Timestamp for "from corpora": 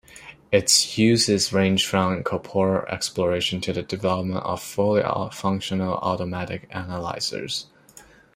1.85-2.91